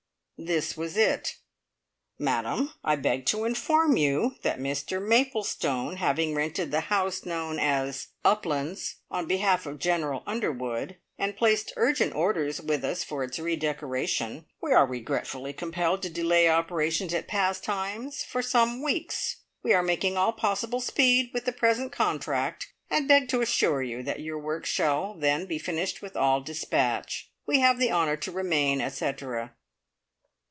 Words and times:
This 0.43 0.75
was 0.75 0.97
it: 0.97 1.35
"Madam, 2.17 2.73
I 2.83 2.95
beg 2.95 3.27
to 3.27 3.45
inform 3.45 3.95
you 3.95 4.37
that 4.41 4.57
Mr 4.59 4.99
Maplestone 4.99 5.97
having 5.97 6.33
rented 6.33 6.71
the 6.71 6.79
house 6.79 7.25
known 7.27 7.59
as 7.59 8.07
`Uplands,' 8.25 8.95
on 9.11 9.27
behalf 9.27 9.67
of 9.67 9.77
General 9.77 10.23
Underwood, 10.25 10.97
and 11.19 11.37
placed 11.37 11.73
urgent 11.77 12.15
orders 12.15 12.59
with 12.59 12.83
us 12.83 13.03
for 13.03 13.23
its 13.23 13.37
re 13.37 13.55
decoration, 13.55 14.47
we 14.63 14.73
are 14.73 14.87
regretfully 14.87 15.53
compelled 15.53 16.01
to 16.01 16.09
delay 16.09 16.49
operations 16.49 17.13
at 17.13 17.27
Pastimes 17.27 18.23
for 18.23 18.41
some 18.41 18.81
weeks. 18.81 19.41
We 19.61 19.73
are 19.73 19.83
making 19.83 20.17
all 20.17 20.33
possible 20.33 20.79
speed 20.81 21.29
with 21.35 21.45
the 21.45 21.51
present 21.51 21.91
contract, 21.91 22.73
and 22.89 23.07
beg 23.07 23.29
to 23.29 23.41
assure 23.41 23.83
you 23.83 24.01
that 24.01 24.21
your 24.21 24.39
work 24.39 24.65
shall 24.65 25.13
then 25.13 25.45
be 25.45 25.59
finished 25.59 26.01
with 26.01 26.15
all 26.15 26.41
despatch. 26.41 27.29
"We 27.45 27.59
have 27.59 27.77
the 27.77 27.91
honour 27.91 28.17
to 28.17 28.31
remain, 28.31 28.81
etcetera." 28.81 29.53